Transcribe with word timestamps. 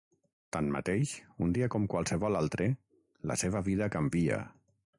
Tanmateix, 0.55 1.11
un 1.47 1.51
dia 1.57 1.67
com 1.75 1.85
qualsevol 1.93 2.39
altre, 2.41 2.67
la 3.33 3.37
seva 3.43 3.65
vida 3.69 3.91
canvia. 3.97 4.41